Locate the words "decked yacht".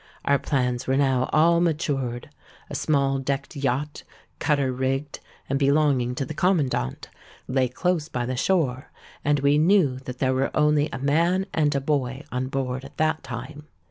3.19-4.01